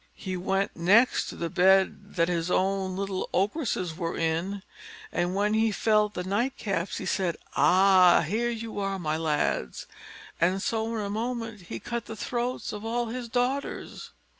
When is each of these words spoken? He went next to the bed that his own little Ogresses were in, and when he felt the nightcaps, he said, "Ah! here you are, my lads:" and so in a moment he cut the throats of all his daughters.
He 0.15 0.35
went 0.35 0.75
next 0.75 1.27
to 1.29 1.35
the 1.35 1.51
bed 1.51 2.15
that 2.15 2.27
his 2.27 2.49
own 2.49 2.95
little 2.95 3.29
Ogresses 3.35 3.95
were 3.95 4.17
in, 4.17 4.63
and 5.11 5.35
when 5.35 5.53
he 5.53 5.71
felt 5.71 6.15
the 6.15 6.23
nightcaps, 6.23 6.97
he 6.97 7.05
said, 7.05 7.37
"Ah! 7.55 8.21
here 8.27 8.49
you 8.49 8.79
are, 8.79 8.97
my 8.97 9.15
lads:" 9.15 9.85
and 10.39 10.59
so 10.59 10.91
in 10.95 11.01
a 11.01 11.09
moment 11.11 11.61
he 11.69 11.79
cut 11.79 12.07
the 12.07 12.15
throats 12.15 12.73
of 12.73 12.83
all 12.83 13.09
his 13.09 13.29
daughters. 13.29 14.09